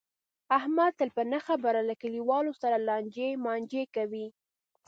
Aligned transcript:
احمد 0.57 0.91
تل 0.99 1.09
په 1.17 1.23
نه 1.31 1.39
خبره 1.47 1.81
له 1.89 1.93
کلیواو 2.01 2.57
سره 2.61 2.77
لانجې 2.87 3.29
مانجې 3.45 3.83
کوي. 3.95 4.27